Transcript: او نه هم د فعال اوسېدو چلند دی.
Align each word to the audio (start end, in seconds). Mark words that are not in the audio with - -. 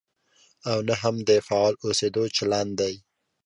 او 0.69 0.77
نه 0.87 0.95
هم 1.01 1.15
د 1.27 1.29
فعال 1.47 1.73
اوسېدو 1.85 2.23
چلند 2.37 2.71
دی. 2.79 2.95